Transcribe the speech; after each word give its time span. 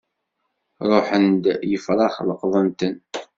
Ṛuḥen-d 0.91 1.43
yefṛax 1.71 2.15
leqḍen-ten. 2.27 2.95